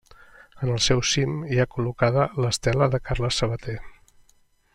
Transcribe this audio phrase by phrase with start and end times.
[0.61, 3.79] En el seu cim hi ha col·locada l'Estela de Carles Sabater.